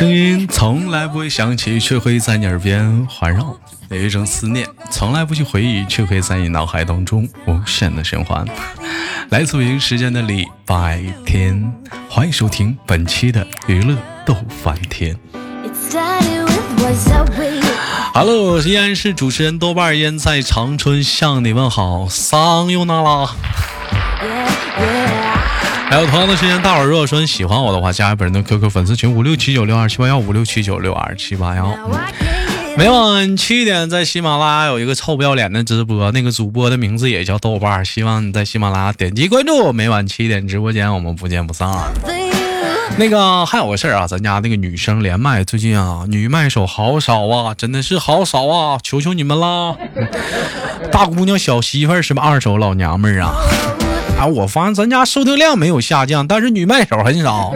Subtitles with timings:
[0.00, 3.42] 声音从来不会响起，却会在你耳边环绕；
[3.90, 8.42] 有一种思念从来不去回忆，却会在你脑海当中无限的循环。
[9.28, 11.70] 来自北京时间的礼拜天，
[12.08, 13.94] 欢迎收听本期的娱乐
[14.24, 15.14] 逗翻天。
[18.14, 23.30] Hello，依然是主持人豆瓣烟在长春向你问好，桑又那拉。
[25.90, 31.76] 还有同样的时间，大伙儿如果说你喜欢我的话，加一本人的 QQ 粉丝群五六七九六二七八幺五六七九六二七八幺。
[32.76, 39.72] 每晚七点在喜马拉雅有一个臭不要脸的直播，那个主播的名字也叫豆瓣，希望你在喜马拉雅点击关注。
[39.72, 41.68] 每晚七点直播间，我们不见不散。
[42.96, 49.74] 那个还有个事儿啊，咱家那个女生连麦最近啊，女麦手好少啊，真的是好少啊，求求你们啦！
[50.92, 53.34] 大姑娘小媳妇儿是不二手老娘们儿啊？
[54.20, 57.54] 啊，我发现咱家收听量没有下降，但是女麦手很少。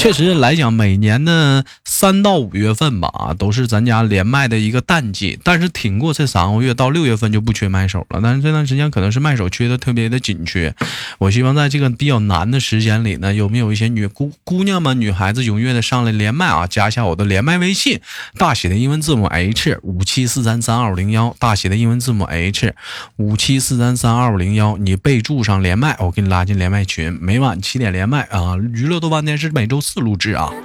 [0.00, 5.38] 确实来讲，每年的三到五月份吧，啊都是咱家连麦的一个淡季。
[5.44, 8.18] 但是挺过这三个月，到六月份就不缺麦手了。
[8.22, 10.74] 但是这段时间可能是麦手缺的特别的紧缺。
[11.18, 16.66] 我希望在这个比较难的时间里呢，有没有一些女姑姑娘们、女孩子踊跃的上来连麦啊？
[16.66, 18.00] 加一下我的连麦微信，
[18.38, 22.74] 大写的英文字母 H 五七四三三二五零幺，大写的英文字母 H
[23.16, 24.78] 五七四三三二五零幺。
[24.78, 27.12] 你备注上连麦，我给你拉进连麦群。
[27.20, 28.56] 每晚七点连麦啊！
[28.72, 29.78] 娱乐多半天是每周。
[29.92, 30.48] 自录制啊！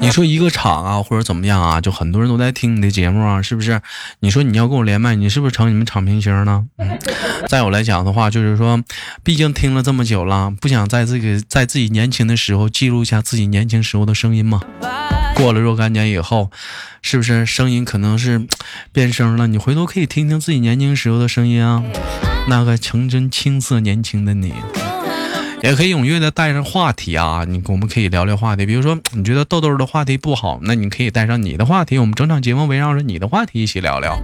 [0.00, 3.80] 你说一个场啊，或者怎么样啊，就很多人都在听你的节目啊，是不是？
[4.20, 6.66] 你说你要跟我连麦，你是不是成你们场明星呢？
[6.76, 6.96] 嗯。
[7.48, 8.80] 再有来讲的话，就是说，
[9.24, 14.60] 毕竟听了这么久了，不想在自己在自己年轻的时候记录一下自己年轻时候的声音嘛？
[15.34, 16.52] 过了若干年以后，
[17.02, 18.46] 是不是声音可能是
[18.92, 19.48] 变声了？
[19.48, 21.82] 你回头可以听听自己年轻时候的声音啊，
[22.48, 24.54] 那个纯真青涩年轻的你。
[25.62, 34.18] 也可以踊跃的带上话题啊，你我们可以聊聊话题，比如说你觉得豆豆的话题不好，那你可以带上你的话题，我们整场节目围绕着你的话题一起聊聊。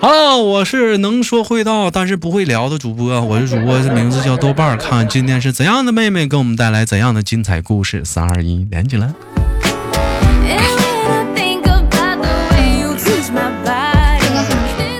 [0.00, 8.04] 好了，我是能说会道但是不会聊的主播，我是主播，名字叫豆瓣儿，看今天是怎样的妹妹给我们带来怎样的精彩故事。
[8.04, 9.14] 三二一，连起来。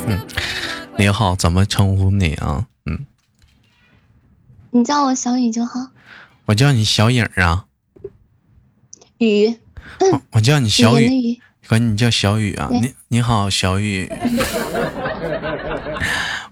[0.06, 0.18] 嗯，
[0.96, 2.64] 你好，怎么称呼你啊？
[4.74, 4.80] 嗯。
[4.80, 5.90] 你叫我小雨就好，
[6.46, 7.66] 我叫你小影啊。
[9.18, 9.56] 雨，
[10.32, 12.68] 我叫你小雨，管你叫小雨啊。
[12.72, 14.10] 你你好，小雨。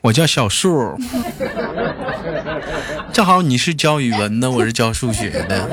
[0.02, 0.96] 我叫小树。
[3.12, 5.68] 正好你是教语文的，我是教数学的。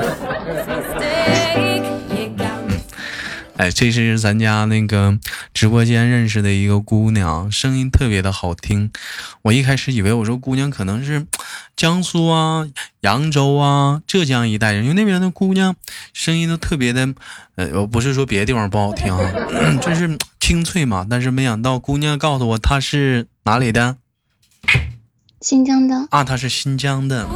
[3.60, 5.18] 哎，这是咱家那个
[5.52, 8.90] 直播间认识的一个姑娘，声音特别的好听。
[9.42, 11.26] 我一开始以为我说姑娘可能是
[11.76, 12.66] 江苏啊、
[13.00, 15.76] 扬州啊、浙江一带人，因为那边的姑娘
[16.14, 17.12] 声音都特别的，
[17.56, 19.30] 呃，我不是说别的地方不好听啊，
[19.82, 21.06] 就是清脆嘛。
[21.10, 23.98] 但是没想到姑娘告诉我她是哪里的，
[25.42, 27.28] 新疆的啊，她是新疆的。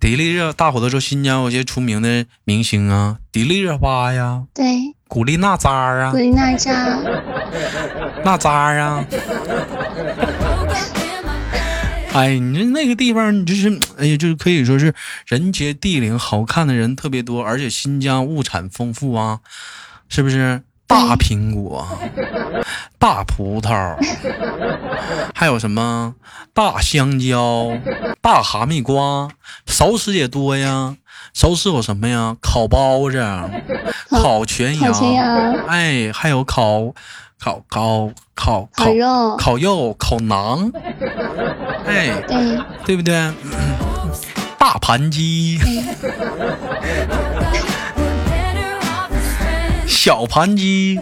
[0.00, 6.72] 迪丽热，大伙都说新疆有些出名的明星啊，迪丽热巴呀，对，古力娜扎啊，古力娜扎，
[8.24, 9.04] 娜扎啊。
[12.12, 14.94] 哎，你说那个地方，你就是，哎呀，就是可以说是
[15.26, 19.40] 人杰地灵，好看的人特别多，而且新疆物产丰富啊，
[20.08, 20.62] 是不是？
[20.86, 21.86] 大苹果，
[22.98, 23.96] 大葡萄，
[25.34, 26.14] 还有什么
[26.52, 27.72] 大香蕉、
[28.20, 29.28] 大哈密瓜，
[29.66, 30.96] 熟食也多呀。
[31.34, 32.36] 熟食有什么呀？
[32.40, 33.22] 烤包子、
[34.10, 34.92] 烤全羊，
[35.68, 36.94] 哎，还有烤
[37.38, 40.72] 烤烤烤烤肉、烤肉、烤馕，
[41.86, 43.32] 哎，对，对不对？
[44.58, 45.60] 大盘鸡。
[50.08, 50.98] 小盘鸡，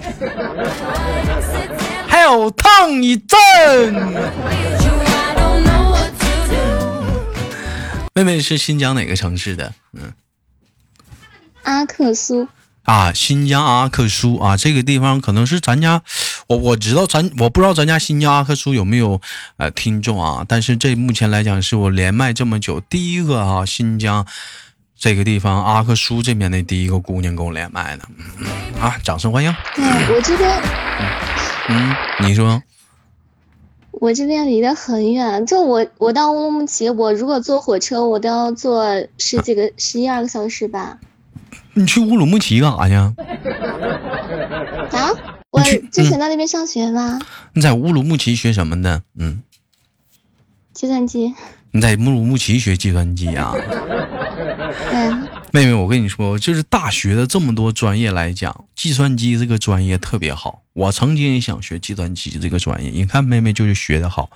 [2.08, 3.38] 还有烫一阵。
[8.12, 9.72] 妹妹是新疆哪个城市的？
[9.92, 10.12] 嗯，
[11.62, 12.48] 阿克苏
[12.82, 16.02] 啊，新疆阿克苏啊，这个地方可能是咱家，
[16.48, 19.20] 我我知道咱，我不知道咱家新疆阿克苏有没有
[19.58, 24.26] 呃听众啊，但是这目前来讲是我连麦这么久第一个啊，新疆。
[24.98, 28.04] 这个地方阿克苏这边的第一个姑娘跟我连麦呢，
[28.80, 29.54] 啊，掌声欢迎！
[29.76, 30.58] 我这边，
[31.68, 32.62] 嗯，你说，
[33.90, 38.86] 我这边离得很远，就我我到乌鲁木齐，我如果坐火车，我都要坐
[39.18, 40.98] 十几个、十一二个小时吧。
[41.74, 42.94] 你去乌鲁木齐干啥去？
[42.94, 43.12] 啊？
[45.50, 47.18] 我之前在那边上学吧。
[47.52, 49.02] 你在乌鲁木齐学什么的？
[49.18, 49.42] 嗯，
[50.72, 51.34] 计算机。
[51.72, 53.54] 你在乌鲁木齐学计算机啊？
[55.52, 60.62] 妹妹，我跟你说，就是大学的这么多专业来讲，计算机这个专业特别好。
[60.74, 64.28] 我曾经也想学计算机这个专业，你看妹妹就是学的好。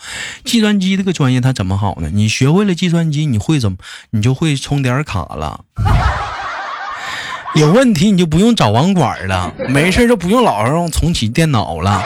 [0.44, 2.08] 计算机这个专业它怎么好呢？
[2.12, 3.76] 你学会了计算机，你会怎么？
[4.10, 5.64] 你就会充点卡了。
[7.54, 12.02] 有问题你就不用找网管了，没事就不用老让重启电脑了。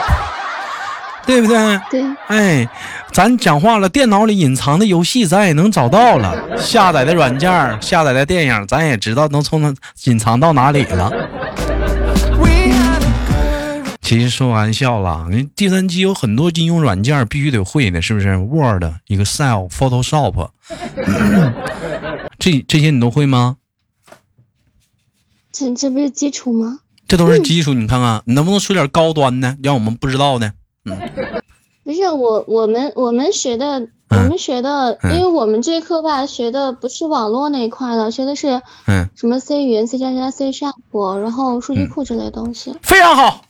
[1.25, 1.79] 对不对？
[1.89, 2.69] 对，哎，
[3.11, 7.49] 咱讲话了，电脑里隐藏的游戏咱也能找到了，下载的软件、
[7.81, 9.73] 下载的电影，咱也知道能从那
[10.05, 11.11] 隐藏到哪里了。
[14.01, 20.49] 其实说玩笑啦，你计算机有很多应用软件必须得会的，是不是？Word、 Excel、Photoshop，
[22.37, 23.57] 这这些你都会吗？
[25.51, 26.81] 这这不是基础吗？
[27.07, 30.37] 这都是基 础，你看看，你能不能说点高端的，让我们不知道
[30.85, 31.41] 的？
[31.83, 42.75] 不是我，我们我们学的，我们学的，因为我们这课吧学的不是网络那一块的，学的是嗯什么 C 语言、C 加加、C Sharp，然后数据库之类的东西。
[42.81, 43.41] 非常好，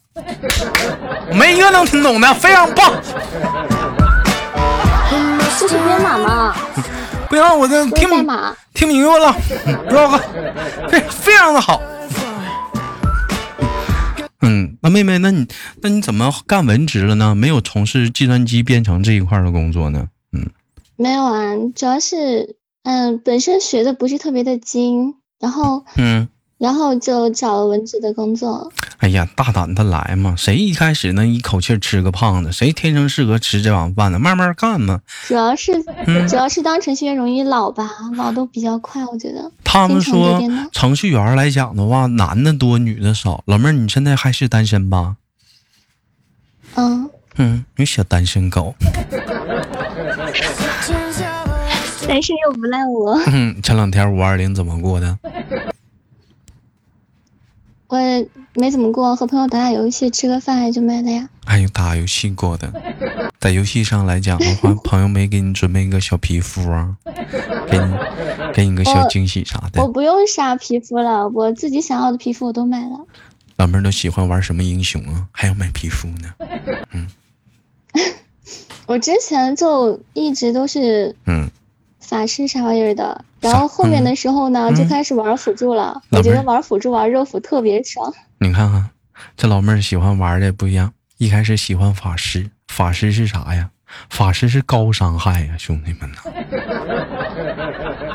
[1.34, 2.94] 没一个能听懂的，非常棒。
[5.58, 6.54] 这是编码吗？
[7.30, 8.10] 不行，我这听
[8.74, 9.34] 听明白了，
[9.90, 10.20] 知道吧？
[10.90, 11.82] 非 非常的好。
[14.42, 15.48] 嗯，那妹妹，那你
[15.82, 17.34] 那你怎么干文职了呢？
[17.34, 20.10] 没有从事计算机编程这一块的工作呢？
[20.32, 20.48] 嗯，
[20.96, 26.28] 没有啊，主要是嗯，本身学的不是特别的精，然后嗯。
[26.58, 28.72] 然后就找了文职的工作。
[28.98, 30.36] 哎呀，大胆的来嘛！
[30.38, 32.52] 谁一开始能一口气吃个胖子？
[32.52, 34.18] 谁天生适合吃这碗饭呢？
[34.18, 35.02] 慢慢干嘛。
[35.28, 35.84] 主要是，
[36.30, 39.52] 主要是当程序员容易老吧，老都比较快，我觉得。
[39.64, 40.42] 他们说，
[40.72, 43.44] 程序员来讲的话，男的多，女的少。
[43.46, 45.18] 老妹儿，你现在还是单身吧？
[46.76, 47.10] 嗯。
[47.38, 48.74] 嗯，你小单身狗。
[52.08, 53.20] 单身又不赖我。
[53.28, 55.20] 嗯，前两天五二零怎么过的？
[57.96, 61.30] 我没怎么过，和朋友打打游戏，吃个饭就没了呀。
[61.46, 62.72] 还有打游戏过的，
[63.40, 66.96] 在游戏上来讲的话，朋友没给你准备一个小皮肤啊，
[67.70, 67.94] 给你
[68.54, 69.82] 给你个小惊喜啥的。
[69.82, 73.06] 我不用啥皮肤了，我自己想要的皮肤我都买了。
[73.58, 75.28] 老妹儿都喜欢玩什么英雄啊？
[75.32, 76.34] 还要买皮肤呢？
[76.92, 77.08] 嗯，
[78.88, 81.50] 我之前就一直都是嗯。
[82.08, 86.02] 法师啥玩意儿的，然后后面的时候呢，就开始玩辅助了。
[86.12, 88.14] 我觉得玩辅助玩热辅特别爽。
[88.40, 88.90] 你看看，
[89.36, 90.94] 这老妹儿喜欢玩的不一样。
[91.18, 93.70] 一开始喜欢法师，法师是啥呀？
[94.10, 96.18] 法师是高伤害呀，兄弟们呐。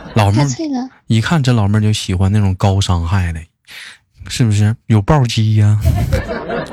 [0.14, 0.46] 老妹儿
[1.06, 3.40] 一看这老妹儿就喜欢那种高伤害的，
[4.28, 5.78] 是不是有暴击呀？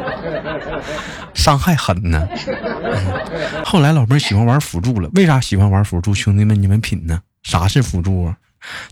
[1.33, 2.27] 伤害狠呢。
[3.65, 6.13] 后来老妹儿喜欢玩辅助了，为啥喜欢玩辅助？
[6.13, 7.21] 兄弟们，你们品呢？
[7.43, 8.35] 啥是辅助啊？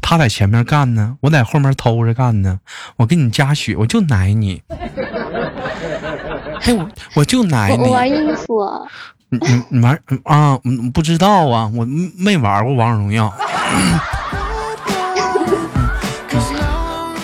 [0.01, 2.59] 他在前面干呢，我在后面偷着干呢。
[2.97, 4.61] 我给你加血，我就奶你。
[6.61, 7.83] 嘿，我我就奶你。
[7.83, 8.63] 我玩衣服。
[9.29, 10.57] 你你你玩啊？
[10.93, 11.85] 不知道啊，我
[12.17, 13.33] 没玩过王者荣耀。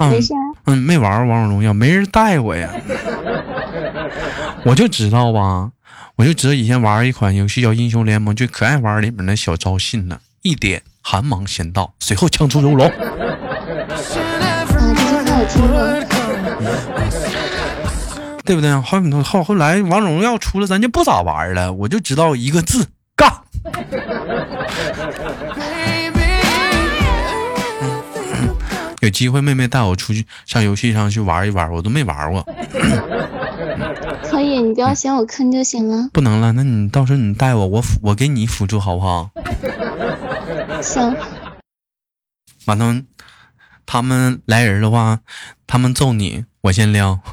[0.09, 0.33] 没事。
[0.65, 2.69] 嗯，没玩过王者荣耀，没人带我呀。
[4.65, 5.71] 我就知道吧，
[6.17, 10.19] 我就知道以前玩一款游戏叫《英雄联盟》，就可爱玩里面的小招信呢。
[10.43, 12.91] 一点寒芒先到，随后枪出如龙。
[18.43, 18.73] 对不对？
[18.81, 21.71] 后后后来王者荣耀出了，咱就不咋玩了。
[21.73, 23.31] 我就知道一个字：干。
[28.99, 32.45] 有机会妹妹带我出去上游戏上去玩一玩，我都没玩过。
[34.41, 36.09] 可以，你不要嫌我坑就行了。
[36.11, 39.29] 不能了，那你到时候你带我，我辅我给你辅助好不好？
[40.81, 41.15] 行。
[42.65, 43.01] 完了，
[43.85, 45.19] 他们来人的话，
[45.67, 47.19] 他们揍你，我先撩。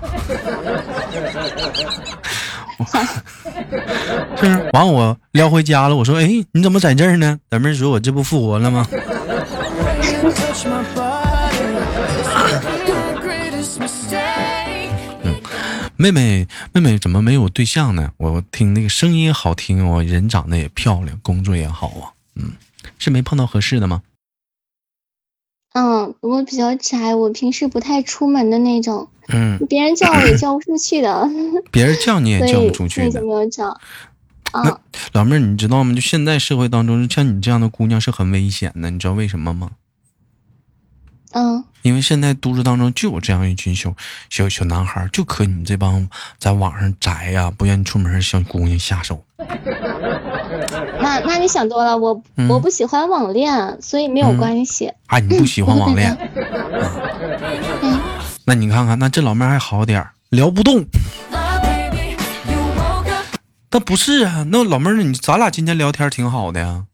[4.36, 5.96] 是，完我撩回家了。
[5.96, 7.38] 我说，哎，你怎么在这儿呢？
[7.50, 8.86] 咱们说我这不复活了吗？
[15.98, 18.12] 妹妹，妹妹怎么没有对象呢？
[18.18, 22.14] 我听那个声音好听哦，人长得也漂亮，工作也好啊。
[22.36, 22.52] 嗯，
[23.00, 24.02] 是没碰到合适的吗？
[25.74, 29.08] 嗯，我比较宅，我平时不太出门的那种。
[29.26, 31.28] 嗯，别人叫我也叫不出去的。
[31.72, 33.10] 别人叫你也叫不出去的。
[33.10, 33.80] 所以没有叫。
[34.52, 34.80] 那
[35.12, 35.92] 老妹儿，你知道吗？
[35.92, 39.72] 就现在社会当中，像你这样的姑娘是很危险的，你知道为什么吗？
[41.88, 41.90] 嗯。
[41.90, 43.94] 因为现在都市当中就有这样一群小
[44.28, 46.06] 小小男孩，就可你这帮
[46.38, 49.24] 在网上宅呀，不愿意出门小姑娘下手。
[51.00, 54.92] 那那你想多了，我我不喜欢网恋，所以没有关系。
[55.06, 56.16] 啊，你不喜欢网恋？
[58.44, 60.84] 那你看看，那这老妹还好点聊不动。
[63.70, 66.84] 那不是啊，那老妹儿，你咱俩今天聊天挺好的呀，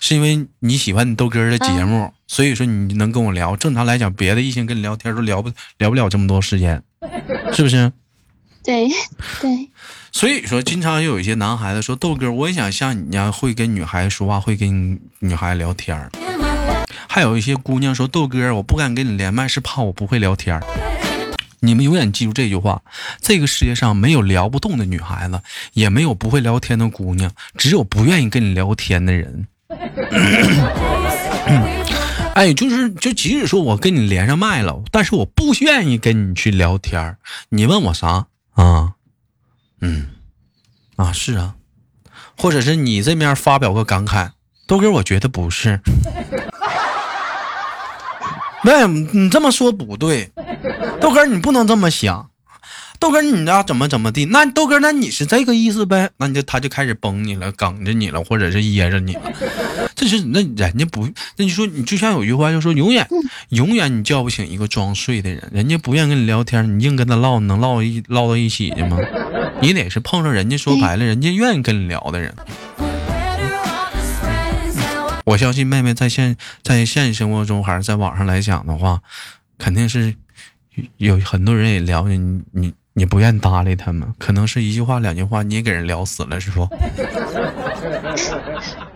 [0.00, 3.56] 是因为你喜欢你豆哥的节目，所以说你能跟我聊。
[3.56, 6.82] 正常来讲，别的异性跟你聊天都聊不聊不了这么多时间，
[7.52, 7.92] 是不是？
[8.62, 8.88] 对
[9.40, 9.70] 对。
[10.12, 16.08] 所以说，经常有一些男孩子说：“豆哥，我也想像你一样会跟女孩子说话，会跟女孩子聊天。”
[17.08, 20.60] 还有一些姑娘说：“豆哥，我不敢跟你连麦，是怕我不会聊天。”
[21.60, 22.82] 你们永远记住这句话：
[23.20, 25.40] 这个世界上没有聊不动的女孩子，
[25.72, 29.48] 也没有不会聊天的姑娘，只有不愿意跟你聊天的人。
[32.34, 37.16] 哎，就是就即使说我跟你连上麦了，但是我不愿意跟你去聊天。
[37.50, 38.94] 你问我啥啊？
[39.80, 40.08] 嗯，
[40.96, 41.54] 啊是啊，
[42.36, 44.30] 或者是你这面发表个感慨，
[44.66, 45.80] 豆哥，我觉得不是。
[48.64, 50.32] 喂，你这么说不对，
[51.00, 52.30] 豆哥你不能这么想，
[53.04, 54.24] 豆哥你要怎么怎么地？
[54.24, 56.08] 那豆哥那你是这个意思呗？
[56.16, 59.20] 那你就他就开始崩你了，梗着你了，或者是噎着你了。
[59.94, 61.06] 这是那人家不，
[61.36, 63.06] 那你说你就像有句话就说，永远
[63.50, 68.96] 永远你叫不醒一个装睡的人，人家不愿跟你聊天，你硬跟他唠，能唠一唠到一起去吗？
[69.60, 72.34] 你得是碰上人家说白了，人家愿意跟你聊的人。
[75.26, 79.02] 我相信妹妹在现在现实生活中还是在网上来讲的话，
[79.58, 80.14] 肯定是
[80.96, 86.62] 有很多人也聊你，你你不愿搭理他们，可能是一句话两句话你也给人聊死了，是不？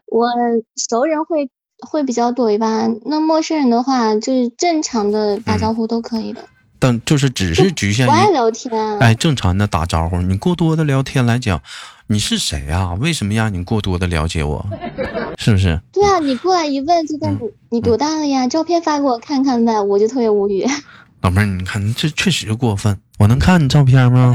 [0.06, 0.28] 我
[0.76, 1.50] 熟人会
[1.80, 6.42] 会比较多一般，那陌生人的话就是正常的打招呼都可以的。
[6.80, 10.22] 但就是只是局限于爱聊天，哎，正常的打招呼。
[10.22, 11.60] 你过多的聊天来讲，
[12.06, 12.94] 你是谁呀？
[13.00, 14.64] 为什么让你过多的了解我？
[15.36, 15.80] 是不是？
[15.92, 17.40] 对啊，你过来一问，就问你
[17.70, 18.46] 你多大了呀？
[18.46, 20.64] 照片发给我看看呗，我就特别无语。
[21.20, 24.34] 老妹儿，你看这确实过分，我能看你照片吗？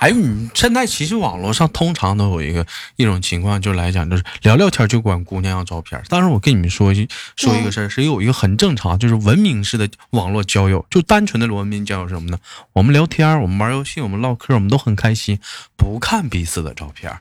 [0.00, 2.66] 还有你现在其实网络上通常都有一个
[2.96, 6.02] 一种情况，就来讲就是聊聊天就管姑娘要照片。
[6.08, 12.38] 但是我跟你们说一说一个事儿，是有一个很正常，就是文明式的网络交友，就单纯的文明交友什么呢？
[12.72, 15.38] 我们聊天，我们玩游戏，我们唠嗑，我们都很开心，
[15.76, 17.14] 不看彼此的照片。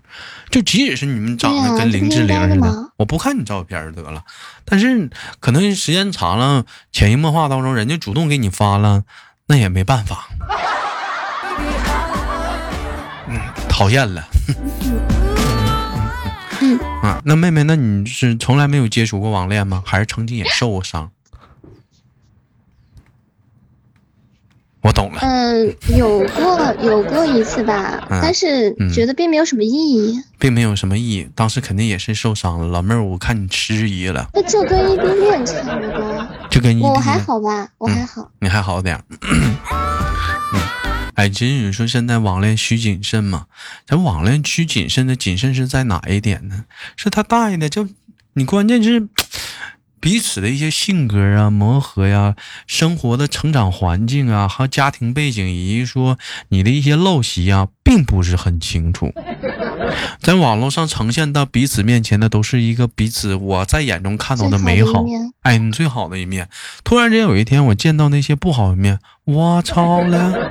[0.50, 4.24] 就即使是你们长得跟林志玲似的，我不看你照片得了。
[4.64, 5.10] 但是
[5.42, 9.04] 可能时间长了，潜移默化当中，人家主动给你发了，
[9.48, 10.30] 那也没办法。
[13.80, 14.28] 讨厌了，
[17.02, 19.82] 啊，那妹妹，那你是从来没有接触过网恋吗？
[19.86, 21.10] 还是曾经也受过伤？
[24.82, 25.22] 我懂了。
[25.22, 31.30] 嗯，有过有过一次吧，但是觉得并没有什么意义，并没有什么意义。
[31.34, 34.28] 当时肯定也是受伤了，老妹儿，我看你迟疑了。
[34.34, 39.02] 那就跟异地恋差不多，就跟我还好吧，我还好，你还好点。
[41.16, 43.48] 哎，其实说现在网恋需谨慎嘛，
[43.86, 46.66] 咱网恋需谨慎的谨慎是在哪一点呢？
[46.96, 47.88] 是他大爷的，就
[48.34, 49.08] 你关键是
[50.00, 52.36] 彼此的一些性格啊、磨合呀、
[52.66, 56.18] 生活的成长环境啊和家庭背景，以及说
[56.50, 59.14] 你的一些陋习啊，并不是很清楚。
[60.22, 65.06] 在网络上呈现到彼此面前的都是一个彼此我在眼中看到的美好，
[65.42, 66.48] 哎，你最好的一面。
[66.84, 70.50] 突然间有一天我见到那些不好的一面，我操了！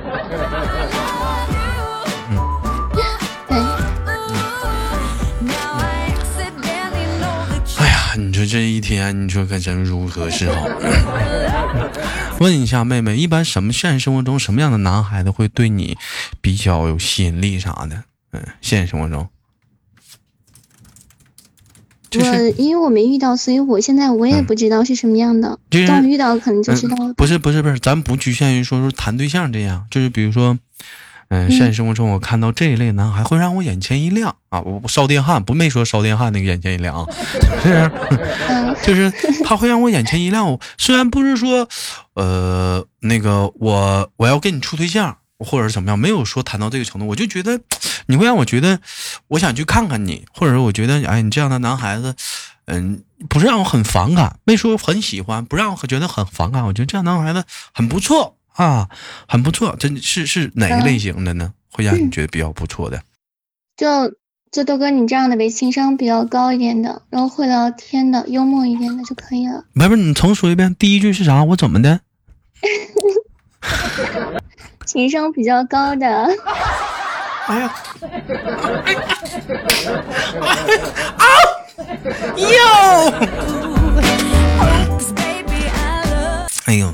[7.77, 10.67] 哎呀你说这一天，你说可真如何是好？
[12.39, 15.97] 问一下妹妹，一般什么现实生活中什么样的男孩子会对你
[16.39, 18.03] 比较有吸引力啥的？
[18.31, 19.29] 嗯，现实生活中，
[22.11, 25.59] 我因为我没遇到，所以我现在我也不知道是什么样的。
[25.69, 27.13] 等遇到可能就知道了。
[27.13, 30.57] 不是不是不是，咱不局限于说说谈对象这样，就是比如说。
[31.31, 34.61] 嗯，现实生活中我看到这一类男孩会让我眼前一亮啊！
[34.61, 37.05] 我烧电焊不没说烧电焊那个眼前一亮啊，
[37.61, 37.91] 是，
[38.83, 39.11] 就是
[39.43, 40.59] 他会让我眼前一亮。
[40.79, 41.69] 虽然不是说，
[42.15, 47.59] 呃，那个我我要跟你处对象或者是怎么样，没有说谈到这个程度，我就觉得
[48.05, 48.79] 你会让我觉得
[49.27, 52.15] 我想去看看你，或者说我觉得哎，你这样的男孩子，
[52.65, 57.43] 嗯，不是让我很反感，没说很喜欢，不让我觉得很反感，我觉得这样男孩子
[57.73, 58.35] 很不错。
[58.53, 58.89] 啊，
[59.25, 61.53] 很不错，真是是哪个类型的呢？
[61.71, 63.01] 会让你觉得比较不错的？
[63.77, 64.13] 就
[64.51, 69.63] 就都跟你这样的呗，情商比较高一点的，然后会聊天的，幽默一点的就可以了。
[69.73, 71.41] 不是，你重说一遍，第一句是啥？
[71.45, 72.01] 我怎么的？
[74.89, 76.07] 情商比较高的。
[77.45, 77.71] 哎呀！
[81.15, 81.25] 啊！
[82.35, 83.13] 哟！
[86.65, 86.91] 哎呦！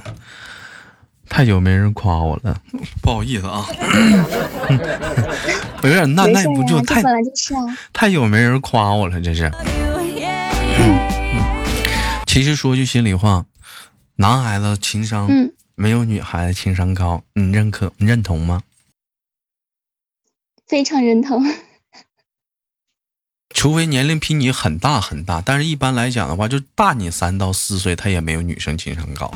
[1.30, 2.54] 太久没人夸我了，
[3.02, 3.66] 不好意思啊，
[5.82, 7.02] 我有点耐耐不住，太
[7.94, 9.50] 太久没人夸我了，这是。
[12.26, 13.46] 其实说句心里话，
[14.18, 15.30] 男孩子情商
[15.76, 17.92] 没有女孩子情商高，你认可？
[17.98, 18.64] 你认同吗？
[20.66, 21.44] 非常认同。
[23.54, 29.32] 除非年龄比你很大很大，但是一般来讲的话，就大你三到四岁，他也没有女生情商高。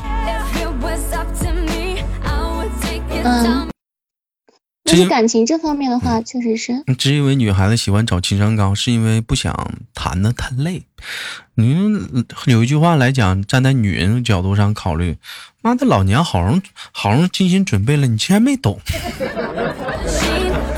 [3.22, 3.68] 嗯，
[4.84, 6.82] 至于感情这方面的话，确实是。
[6.98, 9.54] 只因为女孩子喜欢找情商高，是因为不想
[9.94, 10.82] 谈的太累。
[11.54, 11.76] 你
[12.46, 15.18] 有一句话来讲，站在女人角度上考虑，
[15.62, 16.60] 妈的老娘好容
[16.92, 18.80] 好容精心准备了，你竟然没懂。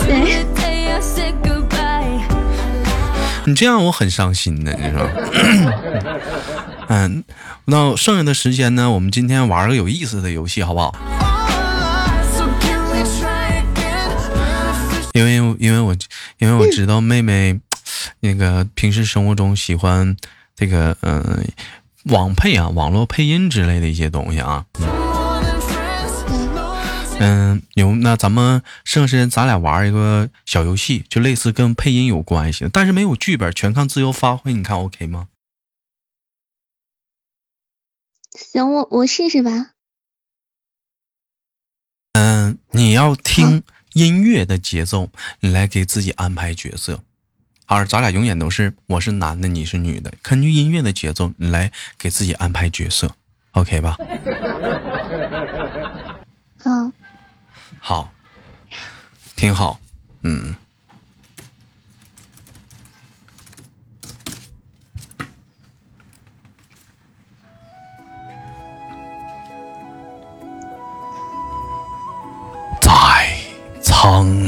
[0.05, 0.43] 对。
[3.45, 5.09] 你这样我很伤心的，你说。
[6.89, 7.25] 嗯，
[7.65, 8.89] 那剩下的时间呢？
[8.93, 10.95] 我们今天玩个有意思的游戏，好不好？
[15.13, 15.97] 因为因为我
[16.39, 17.61] 因为我知道妹妹，
[18.21, 20.17] 那个平时生活中喜欢
[20.55, 21.45] 这个嗯
[22.05, 24.67] 网配啊网络配音之类的一些东西啊。
[27.21, 35.29] 嗯，有那咱们剩下时间咱俩玩一个小游戏，就类似跟配音有关系，但是没有剧本，全靠自由发挥，你看 OK 吗？
[38.33, 39.71] 行，我我试试吧。
[42.15, 43.63] 嗯，你要听。
[43.95, 47.03] 音乐的节奏，你来给自己安排角色。
[47.67, 50.13] 而咱俩永远都是我是男的，你是女的。
[50.23, 53.15] 根据音乐的节奏，你来给自己安排角色
[53.53, 53.97] ，OK 吧？
[56.65, 56.93] 嗯，
[57.79, 58.13] 好，
[59.37, 59.81] 挺好，
[60.23, 60.55] 嗯。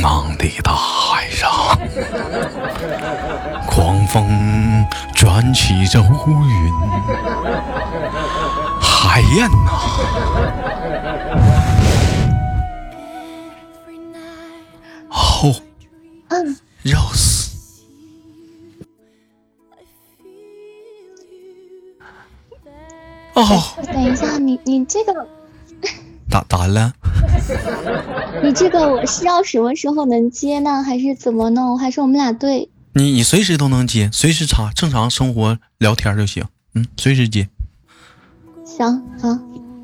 [0.05, 1.51] 茫的大海上，
[3.67, 6.73] 狂风卷起着乌云，
[8.83, 9.71] 海燕呐，
[15.09, 15.57] 哦，
[16.29, 17.49] 嗯，Rose，
[23.33, 23.43] 哦，
[23.87, 25.27] 等一下，你你这个。
[26.35, 26.93] 咋咋了？
[28.43, 30.83] 你这个我是要什么时候能接呢？
[30.83, 31.79] 还是怎么弄？
[31.79, 32.69] 还是我们俩对？
[32.95, 36.45] 你你随时都能接，随时插，正常生活聊天就行。
[36.75, 37.49] 嗯，随时接。
[38.65, 39.29] 行好。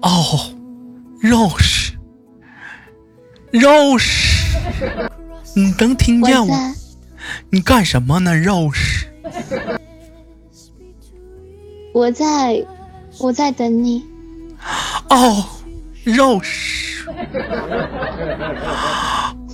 [0.02, 0.50] 哦
[1.22, 1.94] ，，Rose，Rose，，
[5.54, 6.74] 你能听见我？
[7.50, 9.06] 你干什么呢？，Rose？。
[11.94, 12.66] 我在，
[13.20, 14.04] 我在等你。
[15.10, 15.46] 哦。
[16.06, 17.04] Rose,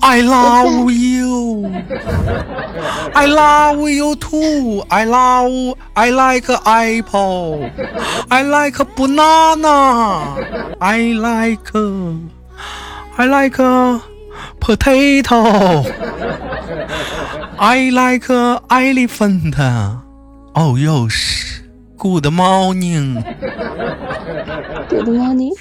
[0.03, 1.67] I love you.
[3.15, 4.83] I love you too.
[4.91, 5.77] I love.
[5.97, 7.71] I like apple.
[8.31, 10.77] I like banana.
[10.81, 11.75] I like.
[13.19, 13.57] I like
[14.61, 15.83] potato.
[17.59, 19.55] I like elephant.
[19.59, 21.63] Oh, Rose.
[21.99, 23.15] Good morning.
[24.89, 25.55] Good morning.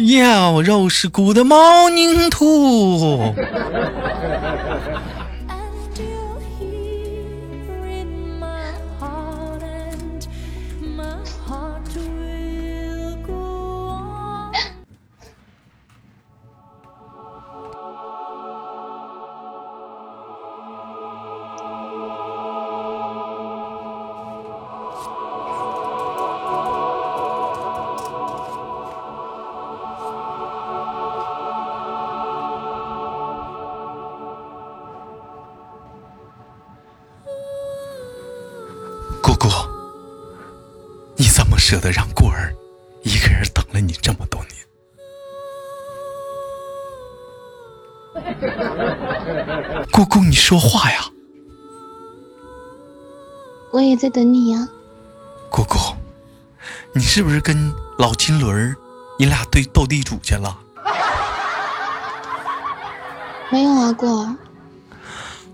[0.00, 1.90] 要肉是骨的猫
[41.70, 42.52] 舍得让过儿
[43.04, 44.52] 一个人等了你这么多年，
[49.92, 51.08] 姑姑，你说话呀！
[53.70, 54.68] 我也在等你呀，
[55.48, 55.76] 姑姑，
[56.92, 58.74] 你是不是跟老金轮儿
[59.16, 60.58] 你俩对斗地主去了？
[63.52, 64.36] 没有啊，过儿。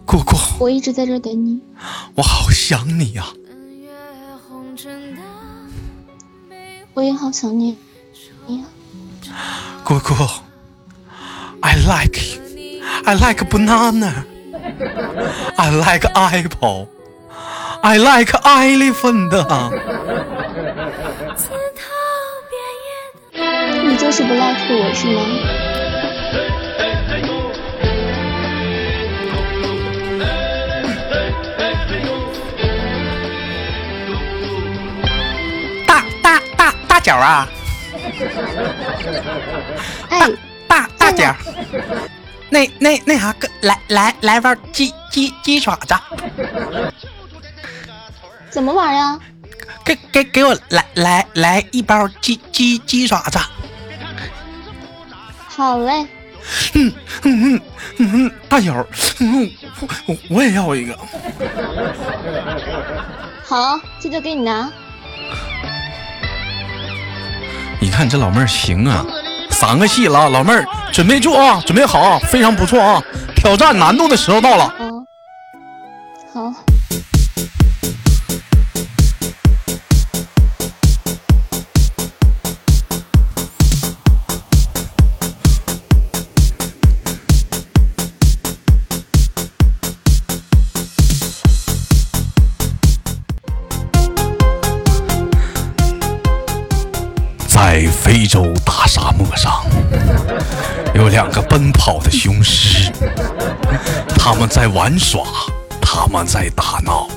[0.06, 1.60] 姑姑，我一直在这等你。
[2.14, 3.26] 我好想你呀。
[6.96, 7.76] 我也好想念
[8.46, 8.64] 你，
[9.84, 10.14] 姑姑。
[11.60, 12.18] I like
[13.04, 14.24] I like banana.
[15.56, 16.88] I like apple.
[17.82, 19.28] I like elephant.
[23.84, 25.22] 你就是不 like 我是吗？
[37.06, 37.46] 脚啊！
[40.10, 40.28] 大，
[40.66, 41.32] 大大脚。
[42.50, 45.94] 那那那啥，来来来包鸡鸡鸡爪子，
[48.50, 49.16] 怎么玩呀？
[49.84, 53.38] 给给给我来来来一包鸡鸡鸡爪子。
[55.46, 56.08] 好嘞。
[56.74, 56.92] 嗯
[57.22, 57.60] 嗯嗯
[57.98, 58.84] 嗯，大脚，
[59.20, 59.48] 嗯，
[60.06, 60.98] 我我也要一个。
[63.44, 64.68] 好，这就给你拿。
[67.80, 69.04] 你看这老妹儿行啊。
[69.48, 73.02] 三个戏了，老妹儿准备住啊，准备好啊，非常不错啊！
[73.36, 74.74] 挑战难度的时候到了。
[76.34, 76.52] 好。
[97.56, 99.64] 在非洲大沙漠上，
[100.94, 102.92] 有两个奔跑的雄狮，
[104.16, 105.24] 他们在玩耍，
[105.80, 107.08] 他们在打闹。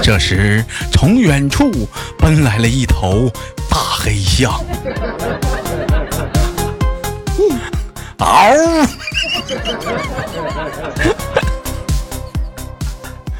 [0.00, 3.28] 这时，从远处奔来了一头
[3.68, 4.52] 大黑象。
[8.18, 8.88] 嗷！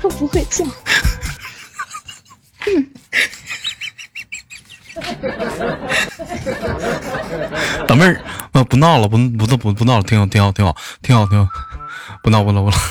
[0.03, 0.65] 我不会叫。
[7.89, 8.21] 老妹儿，
[8.53, 11.49] 不不闹了，不不不不闹了，挺好，挺好，挺好，挺好，挺好，
[12.23, 12.77] 不闹不闹不闹。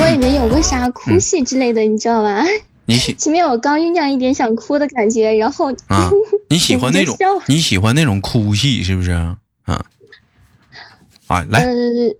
[0.00, 2.44] 我以为有个啥哭戏之类的，你知道吧？
[2.86, 6.10] 你喜前面我刚酝酿一点想哭的感觉，然后啊，
[6.48, 9.10] 你喜欢那种 你喜欢那种哭戏是不是？
[9.12, 9.36] 啊
[11.28, 11.64] 啊，来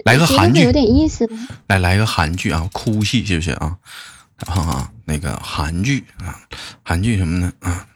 [0.04, 1.28] 来个韩剧，有点意思。
[1.66, 3.76] 来来个韩剧啊，哭戏是不是啊？
[4.46, 6.40] 啊，那个韩剧啊，
[6.83, 7.87] 韩剧什么的啊，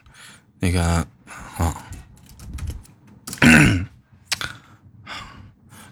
[0.58, 1.06] 那个
[1.56, 1.74] 啊，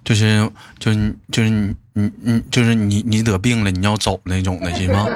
[0.05, 5.07] 就是就是就是你你你就是你你得病了，你要走那种的，行吗？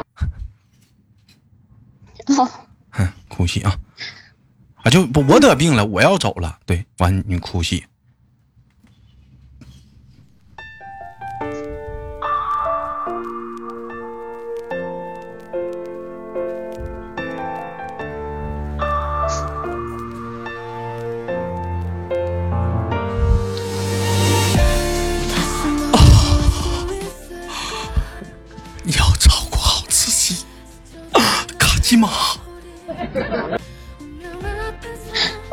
[2.36, 2.44] 好，
[2.90, 3.78] 哼，哭戏啊，
[4.82, 7.62] 啊就不我得病了，我要走了，对，完你哭
[28.90, 30.44] 戏。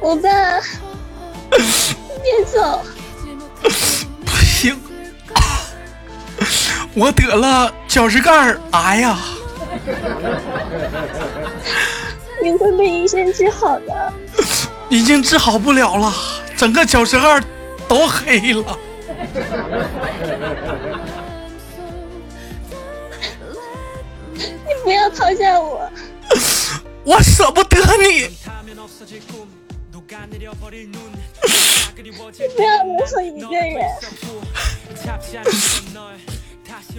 [0.02, 0.30] 欧巴，
[1.50, 2.84] 别走！
[4.24, 4.80] 不行，
[6.93, 9.17] 我得了脚趾盖癌呀！
[12.43, 14.13] 你会被医生治好的。
[14.89, 16.13] 已经治好不了了，
[16.56, 17.41] 整个脚趾盖
[17.88, 18.78] 都黑了。
[25.17, 25.89] 抛下我！
[27.04, 28.30] 我舍不得你。
[32.56, 33.75] 不要留我一个人。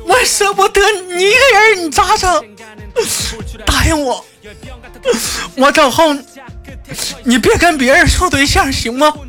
[0.07, 1.41] 我舍不得你一个
[1.75, 2.43] 人，你咋整？
[3.67, 4.25] 答应我，
[5.57, 6.15] 我走后
[7.25, 9.13] 你别跟别人处对象，行吗？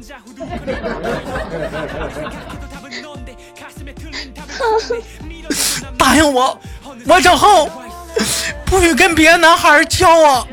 [5.97, 6.58] 答应我，
[7.06, 7.69] 我走后
[8.66, 10.48] 不许跟别的男孩交往，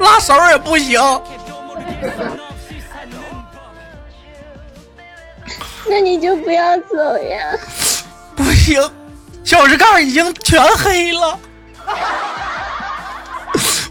[0.00, 1.00] 拉手也不行。
[5.86, 7.58] 那你就不要走呀！
[8.34, 8.82] 不行，
[9.44, 11.38] 脚趾盖已经全黑了，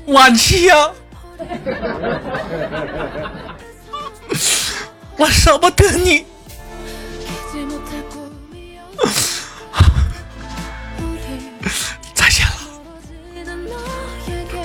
[0.07, 0.89] 晚期呀！
[5.17, 6.25] 我舍不得你。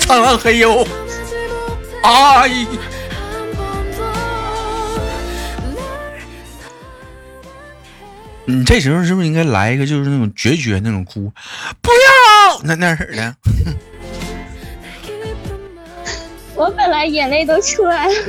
[0.09, 0.87] 灿烂黑哟！
[2.03, 2.66] 哎。
[8.47, 11.31] 你这时候是不是应该来一个，就是那种决绝那种哭？
[11.83, 13.37] 不要那那儿的。
[16.55, 18.14] 我本来眼泪都出来了。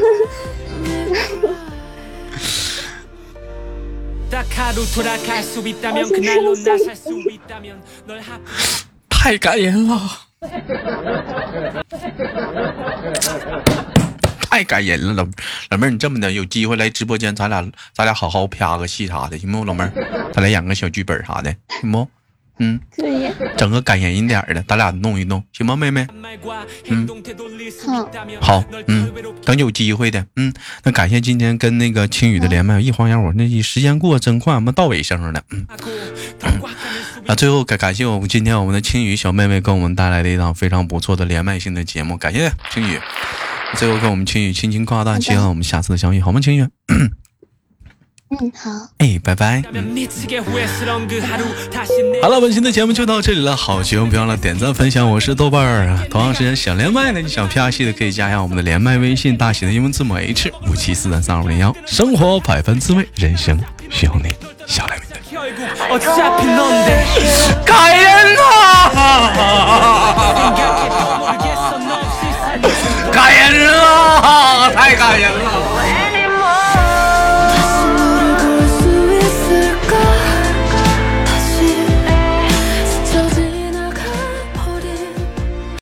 [9.10, 10.12] 太感人了，
[14.50, 15.28] 太感人了，老
[15.70, 17.62] 老妹儿，你这么的有机会来直播间，咱俩
[17.94, 19.66] 咱俩好好啪个戏啥的，行不？
[19.66, 19.92] 老妹儿，
[20.34, 22.08] 咱俩演个小剧本啥的，行不？
[22.60, 26.06] 嗯，可以，整个感人一点的，咱俩弄一弄，行吗，妹妹？
[26.90, 27.08] 嗯，
[27.86, 28.10] 好，
[28.42, 29.12] 好，嗯，
[29.46, 35.66] 等有机会的，嗯，那感谢今天跟那个青雨的连麦，一晃眼我那时间过真快，我们到尾声了，嗯，
[37.28, 43.00] 啊，最后感感谢我们今天我们的青雨小妹妹给我们带来的一档非常不错的连麦性的节目，感谢青雨，
[43.76, 46.68] 最后跟我们青雨轻轻挂断，期待我们下次的相遇，好吗，青雨？
[48.32, 48.70] 嗯，好。
[49.00, 49.64] 哎，拜拜。
[52.22, 53.56] 好了，本期的节目就到这里了。
[53.56, 55.10] 好，节目不要忘了点赞、分享。
[55.10, 55.98] 我是豆瓣儿。
[56.12, 61.76] 同样时间想连麦的、你想啪戏的，可以加一下我们的连麦微信，大写的英文字母 H 五七四三三二五零幺。
[61.88, 64.30] 生活百般滋味，人生需要你，
[64.68, 65.16] 想来麦的。
[67.66, 68.42] 感人了！
[73.12, 74.72] 感人了！
[74.76, 75.79] 太感人了！